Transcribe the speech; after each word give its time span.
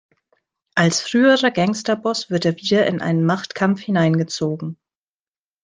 Als 0.73 0.99
früherer 0.99 1.51
Gangsterboss 1.51 2.31
wird 2.31 2.45
er 2.45 2.57
wieder 2.57 2.87
in 2.87 3.01
einen 3.01 3.23
Machtkampf 3.23 3.81
hineingezogen. 3.81 4.79